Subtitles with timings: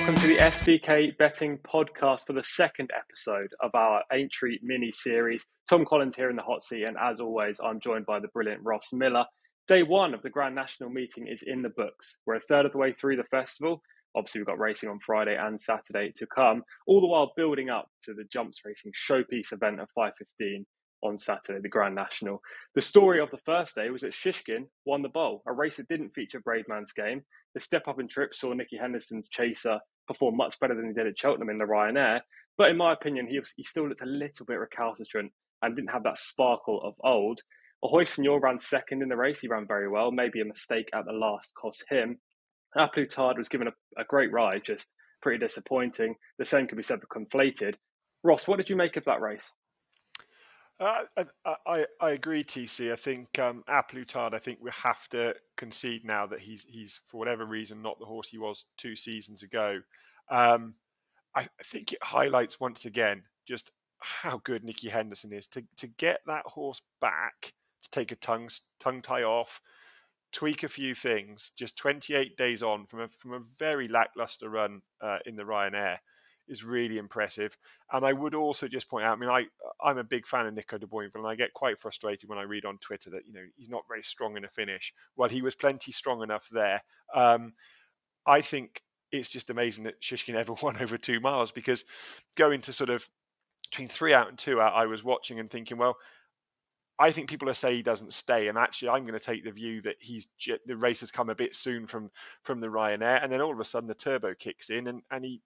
[0.00, 5.44] welcome to the SBK Betting Podcast for the second episode of our Aintree mini series.
[5.68, 8.62] Tom Collins here in the hot seat, and as always, I'm joined by the brilliant
[8.64, 9.26] Ross Millar.
[9.68, 12.16] Day one of the Grand National meeting is in the books.
[12.24, 13.82] We're a third of the way through the festival.
[14.16, 17.90] Obviously, we've got racing on Friday and Saturday to come, all the while building up
[18.04, 20.64] to the jumps racing showpiece event at 5:15
[21.02, 22.40] on Saturday, the Grand National.
[22.74, 25.88] The story of the first day was that Shishkin won the bowl, a race that
[25.88, 27.22] didn't feature Bravemansgame.
[27.54, 31.06] The step up in trip saw Nicky Henderson's chaser perform much better than he did
[31.06, 32.20] at Cheltenham in the Ryanair.
[32.58, 35.32] But in my opinion, he, he still looked a little bit recalcitrant
[35.62, 37.40] and didn't have that sparkle of old.
[37.82, 39.40] Ahoy Senor ran second in the race.
[39.40, 40.10] He ran very well.
[40.10, 42.18] Maybe a mistake at the last cost him.
[42.76, 46.14] A Plus Tard was given a, a great ride, just pretty disappointing.
[46.38, 47.74] The same could be said for Conflated.
[48.22, 49.54] Ross, what did you make of that race?
[50.80, 51.04] Uh,
[51.66, 52.90] I, I, agree, TC.
[52.90, 57.00] I think um, A Plus I think we have to concede now that he's he's
[57.08, 59.80] for whatever reason not the horse he was two seasons ago.
[60.30, 60.74] Um,
[61.36, 65.86] I, I think it highlights once again just how good Nicky Henderson is to to
[65.86, 68.48] get that horse back to take a tongue
[68.80, 69.60] tongue tie off,
[70.32, 71.52] tweak a few things.
[71.58, 75.98] Just 28 days on from a from a very lackluster run uh, in the Ryanair
[76.50, 77.56] is really impressive.
[77.92, 79.46] And I would also just point out, I mean, I
[79.82, 82.42] I'm a big fan of Nico de Boinville, and I get quite frustrated when I
[82.42, 84.92] read on Twitter that you know he's not very strong in a finish.
[85.16, 86.82] Well, he was plenty strong enough there.
[87.14, 87.54] Um,
[88.26, 91.84] I think it's just amazing that Shishkin ever won over two miles because
[92.36, 93.08] going to sort of
[93.70, 95.96] between three out and two out, I was watching and thinking, well,
[96.98, 99.50] I think people are saying he doesn't stay, and actually, I'm going to take the
[99.50, 100.26] view that he's
[100.66, 102.10] the race has come a bit soon from
[102.42, 105.24] from the Ryanair, and then all of a sudden the turbo kicks in, and and
[105.24, 105.40] he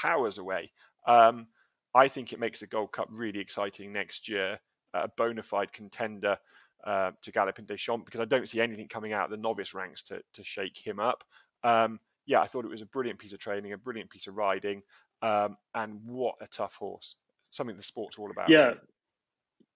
[0.00, 0.70] powers away.
[1.06, 1.46] Um,
[1.94, 4.58] I think it makes the Gold Cup really exciting next year,
[4.94, 6.36] a bona fide contender
[6.86, 9.74] uh, to Galopin Des Champs, because I don't see anything coming out of the novice
[9.74, 11.24] ranks to, to shake him up.
[11.64, 14.36] Um, yeah, I thought it was a brilliant piece of training, a brilliant piece of
[14.36, 14.82] riding,
[15.22, 17.16] um, and what a tough horse.
[17.50, 18.50] Something the sport's all about.
[18.50, 18.74] Yeah.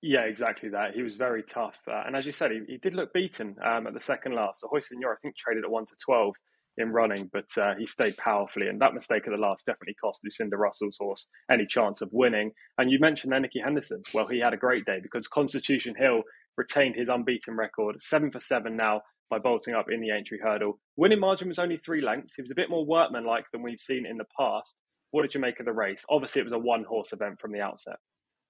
[0.05, 0.95] Yeah, exactly that.
[0.95, 1.77] He was very tough.
[1.87, 4.61] Uh, and as you said, he, he did look beaten um, at the second last.
[4.61, 6.35] So Ahoy Senor, I think, traded at 1 to 12
[6.79, 8.69] in running, but uh, he stayed powerfully.
[8.69, 12.53] And that mistake at the last definitely cost Lucinda Russell's horse any chance of winning.
[12.79, 14.03] And you mentioned Nicky Henderson.
[14.15, 16.23] Well, he had a great day because Constitution Hill
[16.57, 20.79] retained his unbeaten record, seven for seven now by bolting up in the Aintree hurdle.
[20.97, 22.35] Winning margin was only three lengths.
[22.37, 24.77] He was a bit more workmanlike than we've seen in the past.
[25.11, 26.05] What did you make of the race?
[26.11, 27.97] Obviously, it was a one horse event from the outset.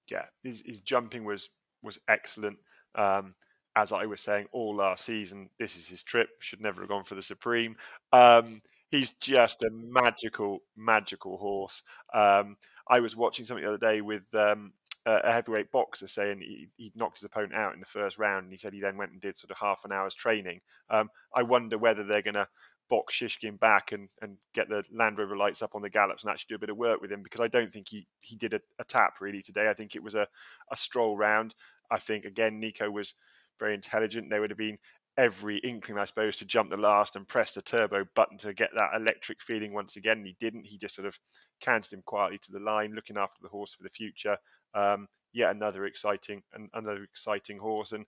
[0.09, 1.49] Yeah, his, his jumping was
[1.81, 2.57] was excellent.
[2.95, 3.35] Um,
[3.75, 6.29] as I was saying all last season, this is his trip.
[6.39, 7.75] Should never have gone for the Supreme.
[8.11, 11.81] Um, he's just a magical, magical horse.
[12.13, 12.57] Um,
[12.87, 14.73] I was watching something the other day with um,
[15.05, 18.51] a heavyweight boxer saying he, he, knocked his opponent out in the first round, and
[18.53, 20.61] he said he then went and did sort of half an hour's training.
[20.89, 22.47] Um, I wonder whether they're going to
[22.89, 26.31] box Shishkin back and, and get the Land Rover lights up on the gallops and
[26.31, 28.53] actually do a bit of work with him because I don't think he, he did
[28.53, 29.69] a, a tap really today.
[29.69, 30.27] I think it was a,
[30.71, 31.55] a stroll round.
[31.89, 33.13] I think again Nico was
[33.63, 34.29] very intelligent.
[34.29, 34.77] they would have been
[35.17, 38.71] every inkling, I suppose, to jump the last and press the turbo button to get
[38.75, 40.17] that electric feeling once again.
[40.17, 40.65] And he didn't.
[40.65, 41.17] He just sort of
[41.61, 44.37] counted him quietly to the line, looking after the horse for the future.
[44.75, 46.43] Um, yet another exciting,
[46.73, 48.05] another exciting horse, and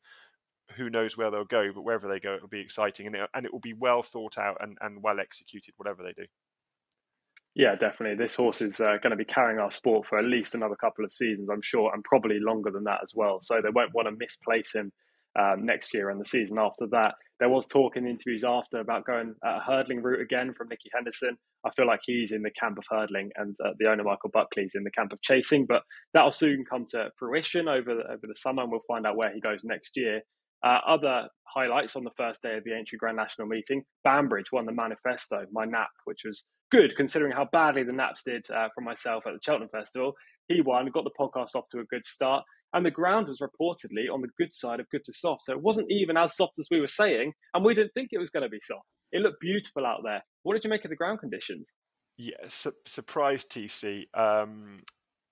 [0.76, 1.72] who knows where they'll go.
[1.74, 4.38] But wherever they go, it'll be exciting, and it, and it will be well thought
[4.38, 6.28] out and, and well executed, whatever they do.
[7.56, 8.18] Yeah, definitely.
[8.18, 11.06] This horse is uh, going to be carrying our sport for at least another couple
[11.06, 13.40] of seasons, I'm sure, and probably longer than that as well.
[13.40, 14.92] So they won't want to misplace him
[15.40, 17.16] um, next year and the season after that.
[17.40, 21.38] There was talk in interviews after about going a hurdling route again from Nicky Henderson.
[21.66, 24.76] I feel like he's in the camp of hurdling, and uh, the owner Michael Buckley's
[24.76, 25.66] in the camp of chasing.
[25.66, 29.18] But that'll soon come to fruition over the, over the summer, and we'll find out
[29.18, 30.22] where he goes next year.
[30.64, 34.66] Uh, other highlights on the first day of the Aintree Grand National meeting: Banbridge won
[34.66, 38.82] the Manifesto, my nap, which was good considering how badly the naps did uh, for
[38.82, 40.14] myself at the Cheltenham Festival.
[40.48, 42.44] He won, got the podcast off to a good start,
[42.76, 45.44] and the ground was reportedly on the good side of good to soft.
[45.44, 48.20] So it wasn't even as soft as we were saying, and we didn't think it
[48.20, 48.86] was going to be soft.
[49.14, 50.22] It looked beautiful out there.
[50.44, 51.72] What did you make of the ground conditions?
[52.18, 54.08] Yeah, su- surprise TC.
[54.14, 54.82] Um,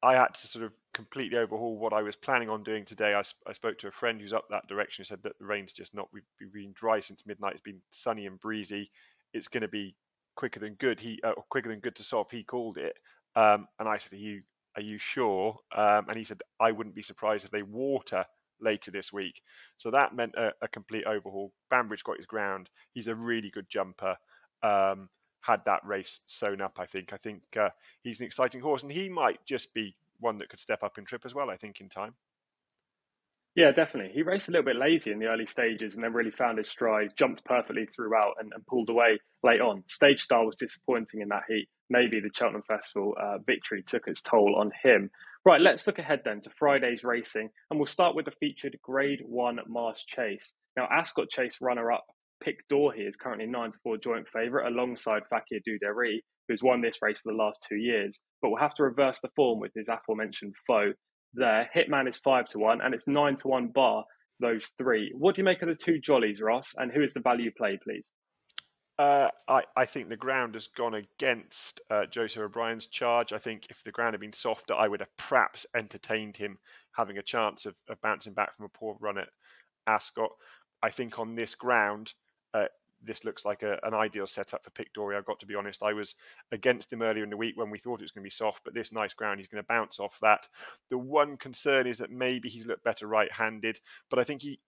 [0.02, 3.14] I had to sort of completely overhaul what I was planning on doing today.
[3.14, 5.04] I, I spoke to a friend who's up that direction.
[5.04, 6.08] He said that the rain's just not.
[6.14, 7.54] We've, we've been dry since midnight.
[7.54, 8.90] It's been sunny and breezy.
[9.34, 9.96] It's going to be
[10.38, 11.02] quicker than good.
[11.02, 12.32] He uh, quicker than good to soft.
[12.32, 12.96] He called it,
[13.36, 14.44] um, and I said, "Are you
[14.76, 18.26] are you sure?" Um, and he said, "I wouldn't be surprised if they water
[18.60, 19.42] later this week."
[19.78, 21.54] So that meant a, a complete overhaul.
[21.70, 22.70] Banbridge got his ground.
[22.94, 24.18] He's a really good jumper.
[24.62, 25.10] Um,
[25.42, 27.12] had that race sewn up, I think.
[27.12, 27.70] I think uh,
[28.02, 31.06] he's an exciting horse, and he might just be one that could step up in
[31.06, 31.50] trip as well.
[31.50, 32.16] I think in time.
[33.56, 34.14] Yeah, definitely.
[34.14, 36.70] He raced a little bit lazy in the early stages and then really found his
[36.70, 39.84] stride, jumped perfectly throughout and, and pulled away late on.
[39.88, 41.68] Stage Star was disappointing in that heat.
[41.90, 45.12] Maybe the Cheltenham Festival uh, victory took its toll on him.
[45.46, 49.20] Right, let's look ahead then to Friday's racing, and we'll start with the featured Grade
[49.24, 50.54] 1 Marsh Chase.
[50.76, 52.06] Now, Ascot Chase runner up
[52.42, 56.98] Pic D'Orhy is currently 9 to 4 joint favourite alongside Fakir D'Oudairies, who's won this
[57.02, 59.90] race for the last two years, but will have to reverse the form with his
[59.90, 60.94] aforementioned foe
[61.34, 61.70] there.
[61.76, 64.06] Hitman is 5 to 1, and it's 9 to 1 bar
[64.40, 65.12] those three.
[65.16, 67.80] What do you make of the two jollies, Ross, and who is the value play,
[67.82, 68.14] please?
[69.00, 73.34] Uh, I, I, think the ground has gone against uh, Joseph O'Brien's charge.
[73.34, 76.60] I think if the ground had been softer, I would have perhaps entertained him
[76.96, 79.30] having a chance of, of bouncing back from a poor run at
[79.88, 80.30] Ascot.
[80.84, 82.14] I think on this ground,
[83.06, 85.16] this looks like a, an ideal setup for Pic D'Orhy.
[85.16, 85.84] I've got to be honest.
[85.84, 86.16] I was
[86.52, 88.64] against him earlier in the week when we thought it was going to be soft,
[88.64, 90.48] but this nice ground, he's going to bounce off that.
[90.90, 93.80] The one concern is that maybe he's looked better right-handed,
[94.10, 94.60] but I think he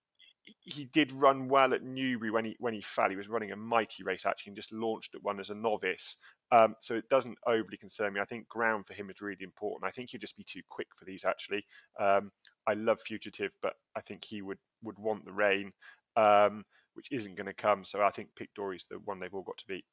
[0.61, 3.09] he did run well at Newbury when he when he fell.
[3.09, 6.17] He was running a mighty race actually and just launched at one as a novice.
[6.51, 8.19] Um, so it doesn't overly concern me.
[8.19, 9.87] I think ground for him is really important.
[9.87, 11.65] I think he'd just be too quick for these actually.
[11.99, 12.31] Um,
[12.67, 15.71] I love Fugitif, but I think he would would want the rain,
[16.15, 16.63] um,
[16.95, 17.85] which isn't going to come.
[17.85, 19.85] So I think Pic is the one they've all got to beat.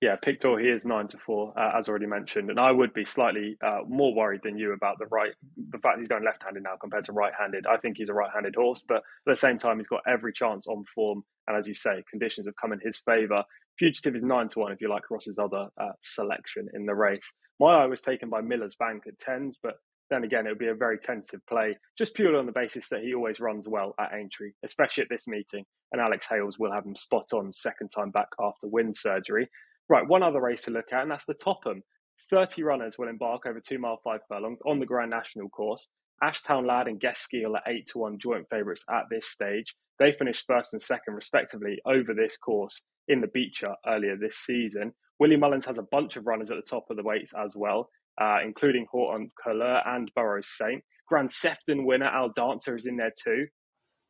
[0.00, 3.06] Yeah, Pic D'Orhy is nine to four, uh, as already mentioned, and I would be
[3.06, 5.32] slightly uh, more worried than you about the right,
[5.70, 7.66] the fact he's going left-handed now compared to right-handed.
[7.66, 10.66] I think he's a right-handed horse, but at the same time, he's got every chance
[10.66, 13.44] on form, and as you say, conditions have come in his favour.
[13.80, 17.32] Fugitif is nine to one if you like Ross's other uh, selection in the race.
[17.58, 19.76] My eye was taken by Miller's Bank at tens, but
[20.10, 23.02] then again, it would be a very tentative play, just purely on the basis that
[23.02, 25.64] he always runs well at Aintree, especially at this meeting.
[25.92, 29.48] And Alex Hales will have him spot on second time back after wind surgery.
[29.88, 31.82] Right, one other race to look at, and that's the Topham.
[32.30, 35.88] 30 runners will embark over two mile, five furlongs on the Grand National course.
[36.22, 39.74] Ashtown Lad and Gesskille are 8 to 1 joint favourites at this stage.
[39.98, 44.92] They finished first and second, respectively, over this course in the Becher earlier this season.
[45.18, 47.90] Willie Mullins has a bunch of runners at the top of the weights as well,
[48.20, 50.82] uh, including Horton Couleur and Burrows Saint.
[51.06, 53.46] Grand Sefton winner Al Dancer is in there too.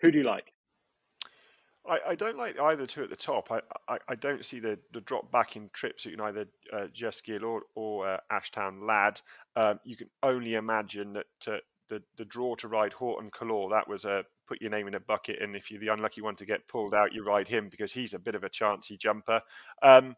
[0.00, 0.52] Who do you like?
[1.86, 3.50] I, I, don't like either two at the top.
[3.50, 6.06] I, I, I, don't see the, the drop back in trips.
[6.06, 9.20] You can either uh, Gesskille or, or uh, Ashtown Lad.
[9.54, 11.58] Um, you can only imagine that uh,
[11.90, 14.94] the the draw to ride Haut En Couleurs that was a put your name in
[14.94, 17.68] a bucket, and if you're the unlucky one to get pulled out, you ride him
[17.70, 19.40] because he's a bit of a chancy jumper.
[19.82, 20.16] Um,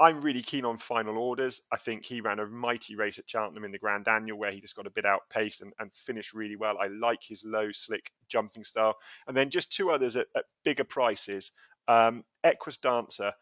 [0.00, 1.60] I'm really keen on final orders.
[1.72, 4.60] I think he ran a mighty race at Cheltenham in the Grand Annual where he
[4.60, 6.76] just got a bit outpaced and, and finished really well.
[6.80, 8.96] I like his low, slick jumping style.
[9.28, 11.52] And then just two others at, at bigger prices.
[11.86, 13.32] Um, Equus Dancer,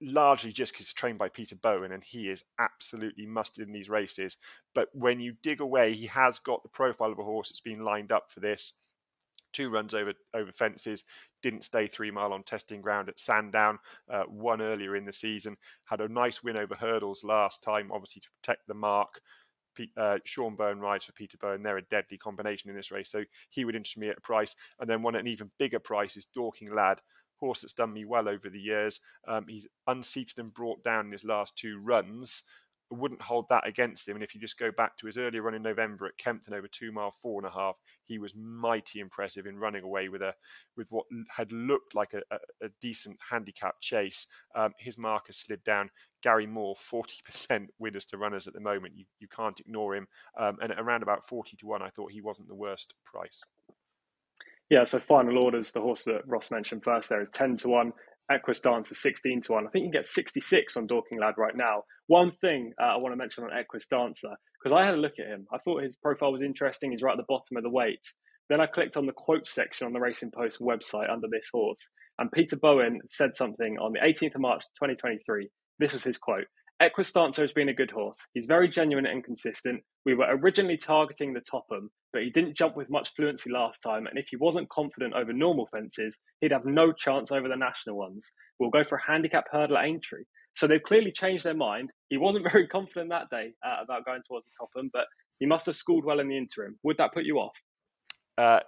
[0.00, 3.88] largely just because he's trained by Peter Bowen and he is absolutely mustard in these
[3.88, 4.36] races.
[4.74, 7.84] But when you dig away, he has got the profile of a horse that's been
[7.84, 8.74] lined up for this
[9.52, 11.04] two runs over over fences,
[11.42, 13.78] didn't stay three mile on testing ground at Sandown,
[14.12, 18.20] uh, one earlier in the season, had a nice win over hurdles last time, obviously
[18.20, 19.20] to protect the mark.
[19.96, 21.62] Uh, Sean Bowen rides for Peter Bowen.
[21.62, 24.54] They're a deadly combination in this race, so he would interest me at a price.
[24.78, 27.00] And then one at an even bigger price is Dorking Lad,
[27.38, 29.00] horse that's done me well over the years.
[29.26, 32.42] Um, he's unseated and brought down in his last two runs
[32.90, 34.16] wouldn't hold that against him.
[34.16, 36.68] And if you just go back to his earlier run in November at Kempton over
[36.68, 37.76] two mile four and a half,
[38.06, 40.34] he was mighty impressive in running away with a
[40.76, 44.26] with what had looked like a, a, a decent handicap chase.
[44.54, 45.90] Um, his mark has slid down.
[46.22, 48.94] Gary Moore, 40% winners to runners at the moment.
[48.96, 50.06] You, you can't ignore him.
[50.38, 53.42] Um, and around about 40 to 1, I thought he wasn't the worst price.
[54.68, 57.92] Yeah, so final orders, the horse that Ross mentioned first there is 10 to 1.
[58.30, 59.66] Equus Dancer 16 to 1.
[59.66, 61.82] I think you can get 66 on Dorking Lad right now.
[62.06, 64.30] One thing uh, I want to mention on Equus Dancer,
[64.62, 65.46] because I had a look at him.
[65.52, 66.90] I thought his profile was interesting.
[66.90, 68.14] He's right at the bottom of the weights.
[68.48, 71.88] Then I clicked on the quote section on the Racing Post website under this horse.
[72.18, 75.48] And Peter Bowen said something on the 18th of March 2023.
[75.78, 76.46] This was his quote
[76.80, 78.18] Equus Dancer has been a good horse.
[78.32, 79.82] He's very genuine and consistent.
[80.06, 84.06] We were originally targeting the Topham, but he didn't jump with much fluency last time.
[84.06, 87.98] And if he wasn't confident over normal fences, he'd have no chance over the national
[87.98, 88.32] ones.
[88.58, 90.24] We'll go for a handicap hurdle at Aintree.
[90.56, 91.90] So they've clearly changed their mind.
[92.08, 95.04] He wasn't very confident that day uh, about going towards the Topham, but
[95.38, 96.78] he must have schooled well in the interim.
[96.82, 97.56] Would that put you off?
[98.38, 98.60] Uh,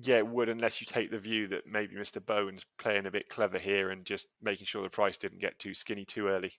[0.00, 2.24] yeah, it would, unless you take the view that maybe Mr.
[2.24, 5.74] Bowen's playing a bit clever here and just making sure the price didn't get too
[5.74, 6.52] skinny too early.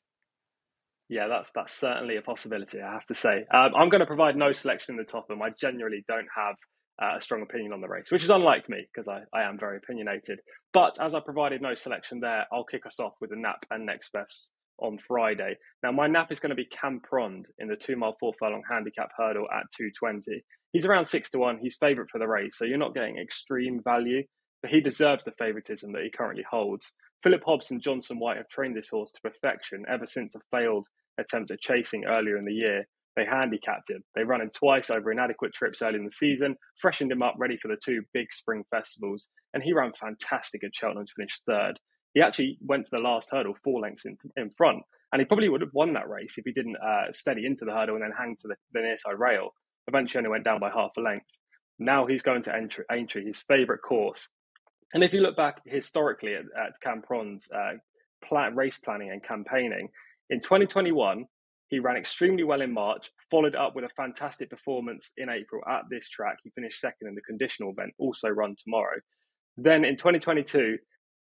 [1.09, 2.79] Yeah, that's that's certainly a possibility.
[2.81, 5.41] I have to say, um, I'm going to provide no selection in the Topham.
[5.41, 6.55] I genuinely don't have
[7.01, 9.57] uh, a strong opinion on the race, which is unlike me because I, I am
[9.57, 10.39] very opinionated.
[10.71, 13.85] But as I provided no selection there, I'll kick us off with the nap and
[13.85, 15.55] next best on Friday.
[15.83, 19.09] Now, my nap is going to be Camprond in the two mile, four furlong handicap
[19.17, 20.43] hurdle at 220.
[20.73, 21.57] He's around six to one.
[21.59, 24.23] He's favourite for the race, so you're not getting extreme value,
[24.61, 26.93] but he deserves the favouritism that he currently holds.
[27.21, 30.87] Philip Hobbs and Johnson White have trained this horse to perfection ever since a failed
[31.17, 32.87] attempt at chasing earlier in the year.
[33.15, 34.01] They handicapped him.
[34.15, 37.57] They ran him twice over inadequate trips early in the season, freshened him up ready
[37.57, 41.77] for the two big spring festivals, and he ran fantastic at Cheltenham to finish third.
[42.13, 45.49] He actually went to the last hurdle four lengths in, in front, and he probably
[45.49, 48.13] would have won that race if he didn't uh, steady into the hurdle and then
[48.17, 49.49] hang to the, the near side rail.
[49.87, 51.25] Eventually, only went down by half a length.
[51.79, 52.53] Now he's going to
[52.91, 54.29] Aintree, his favourite course.
[54.93, 57.73] And if you look back historically at, at Camprond's uh,
[58.23, 59.89] plan, race planning and campaigning,
[60.29, 61.25] in 2021,
[61.69, 65.83] he ran extremely well in March, followed up with a fantastic performance in April at
[65.89, 66.37] this track.
[66.43, 68.97] He finished second in the conditional event, also run tomorrow.
[69.57, 70.77] Then in 2022,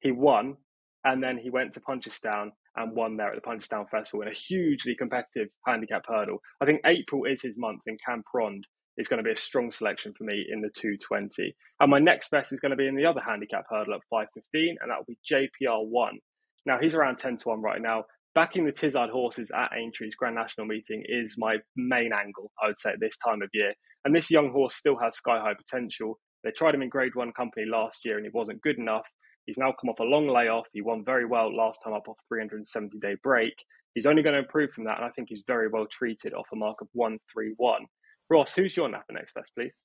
[0.02, 0.58] he won,
[1.06, 4.34] and then he went to Punchestown and won there at the Punchestown Festival in a
[4.34, 6.40] hugely competitive handicap hurdle.
[6.60, 8.64] I think April is his month, in Camprond
[8.98, 11.56] is going to be a strong selection for me in the 220.
[11.80, 14.78] And my next best is going to be in the other handicap hurdle at 515,
[14.82, 16.20] and that will be JPR One.
[16.66, 20.36] Now, he's around 10 to 1 right now backing the Tizzard horses at Aintree's Grand
[20.36, 23.74] National meeting is my main angle, I would say, at this time of year.
[24.06, 26.20] And this young horse still has sky high potential.
[26.44, 29.08] They tried him in Grade One company last year and he wasn't good enough.
[29.46, 30.66] He's now come off a long layoff.
[30.74, 33.54] He won very well last time up off 370 day break.
[33.94, 36.48] He's only going to improve from that, and I think he's very well treated off
[36.52, 37.86] a mark of 131.
[38.30, 39.78] Ross, who's your Napa next best, please?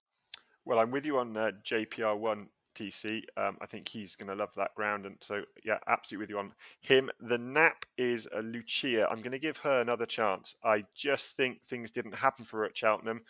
[0.64, 3.22] Well, I'm with you on uh, JPR One TC.
[3.36, 5.06] Um, I think he's going to love that ground.
[5.06, 7.10] And so, yeah, absolutely with you on him.
[7.20, 9.06] The nap is Luccia.
[9.10, 10.54] I'm going to give her another chance.
[10.64, 13.22] I just think things didn't happen for her at Cheltenham.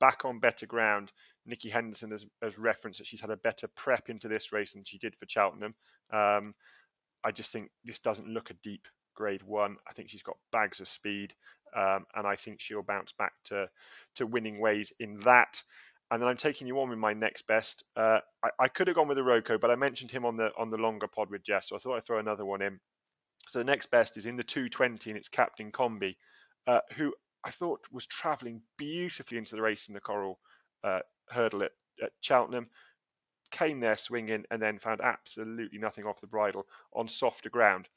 [0.00, 1.12] Back on better ground.
[1.46, 4.84] Nicky Henderson has, has referenced that she's had a better prep into this race than
[4.84, 5.74] she did for Cheltenham.
[6.12, 6.54] Um,
[7.22, 9.76] I just think this doesn't look a deep grade one.
[9.88, 11.34] I think she's got bags of speed,
[11.76, 13.68] um, and I think she'll bounce back to
[14.16, 15.62] to winning ways in that
[16.10, 17.84] and then I'm taking you on with my next best.
[17.96, 20.70] Uh, I, I, could have gone with Iroko, but I mentioned him on the on
[20.70, 22.78] the longer pod with Jess, so I thought I'd throw another one in.
[23.48, 26.16] So the next best is in the 220, and it's Captain Combi,
[26.66, 27.12] uh, who
[27.44, 30.38] I thought was travelling beautifully into the race in the Coral
[30.82, 32.68] uh, Hurdle at, at Cheltenham.
[33.50, 37.88] Came there swinging and then found absolutely nothing off the bridle on softer ground.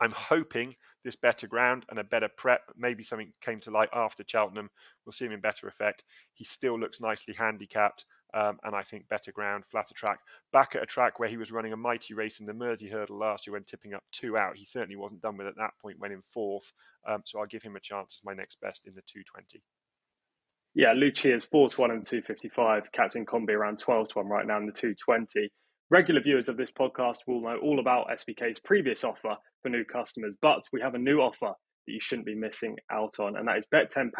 [0.00, 4.22] I'm hoping this better ground and a better prep, maybe something came to light after
[4.26, 4.70] Cheltenham,
[5.04, 6.04] We'll see him in better effect.
[6.34, 8.04] He still looks nicely handicapped,
[8.34, 10.20] um, and I think better ground, flatter track.
[10.52, 13.18] Back at a track where he was running a mighty race in the Mersey Hurdle
[13.18, 14.56] last year when tipping up two out.
[14.56, 16.72] He certainly wasn't done with it at that point when in fourth,
[17.08, 19.62] um, so I'll give him a chance as my next best in the 220.
[20.74, 24.46] Yeah, Luccia's 4 to 1 in the 255, Captain Combi around 12 to 1 right
[24.46, 25.50] now in the 220.
[25.90, 30.36] Regular viewers of this podcast will know all about SBK's previous offer for new customers,
[30.40, 31.52] but we have a new offer
[31.86, 34.10] that you shouldn't be missing out on, and that is bet £10,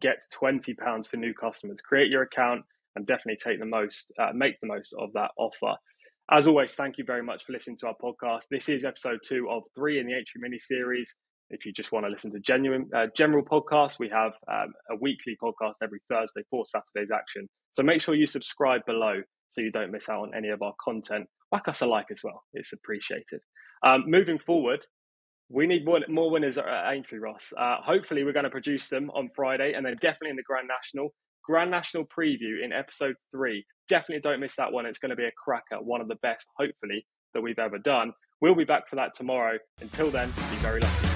[0.00, 1.78] get £20 for new customers.
[1.80, 2.62] Create your account
[2.96, 5.76] and definitely take the most, uh, make the most of that offer.
[6.32, 8.42] As always, thank you very much for listening to our podcast.
[8.50, 11.14] This is episode two of three in the Aintree mini series.
[11.50, 14.96] If you just want to listen to genuine uh, general podcasts, we have um, a
[15.00, 17.48] weekly podcast every Thursday for Saturday's action.
[17.70, 20.74] So make sure you subscribe below so you don't miss out on any of our
[20.80, 21.26] content.
[21.52, 23.40] Whack us a like as well; it's appreciated.
[23.84, 24.84] Um, moving forward,
[25.48, 27.52] we need more, more winners at Aintree, Ross.
[27.56, 30.68] Uh, hopefully, we're going to produce them on Friday, and then definitely in the Grand
[30.68, 31.14] National.
[31.44, 33.64] Grand National preview in episode three.
[33.88, 34.86] Definitely don't miss that one.
[34.86, 38.12] It's going to be a cracker, one of the best, hopefully, that we've ever done.
[38.40, 39.58] We'll be back for that tomorrow.
[39.80, 41.15] Until then, be very lucky.